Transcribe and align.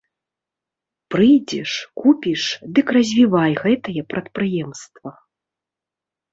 Прыйдзеш, 1.15 1.71
купіш, 2.01 2.43
дык 2.79 2.87
развівай 2.97 3.51
гэтае 3.63 4.01
прадпрыемства. 4.17 5.09